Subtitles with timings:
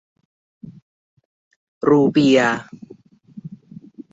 [1.87, 2.61] รูเปียห์